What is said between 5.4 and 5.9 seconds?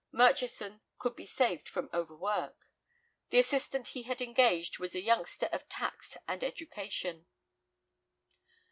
of